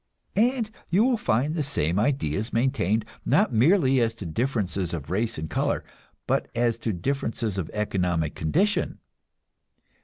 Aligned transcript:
And 0.35 0.71
you 0.89 1.03
will 1.05 1.15
find 1.17 1.53
the 1.53 1.61
same 1.61 1.99
ideas 1.99 2.51
maintained, 2.51 3.05
not 3.23 3.53
merely 3.53 4.01
as 4.01 4.15
to 4.15 4.25
differences 4.25 4.95
of 4.95 5.11
race 5.11 5.37
and 5.37 5.47
color, 5.47 5.83
but 6.25 6.47
as 6.55 6.79
to 6.79 6.91
differences 6.91 7.59
of 7.59 7.69
economic 7.71 8.33
condition. 8.33 8.97